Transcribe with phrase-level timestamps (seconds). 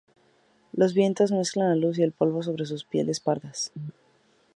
[0.73, 3.71] Los vientos mezclan la luz y el polvo sobre sus pieles pardas.